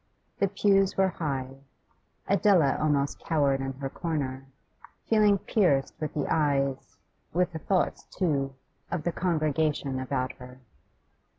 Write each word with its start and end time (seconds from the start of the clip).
The 0.39 0.47
pews 0.47 0.97
were 0.97 1.09
high; 1.09 1.57
Adela 2.27 2.75
almost 2.81 3.19
cowered 3.19 3.61
in 3.61 3.73
her 3.73 3.87
corner, 3.91 4.47
feeling 5.05 5.37
pierced 5.37 5.93
with 5.99 6.15
the 6.15 6.25
eyes, 6.27 6.97
with 7.33 7.53
the 7.53 7.59
thoughts 7.59 8.05
too, 8.05 8.55
of 8.89 9.03
the 9.03 9.11
congregation 9.11 9.99
about 9.99 10.31
her. 10.37 10.59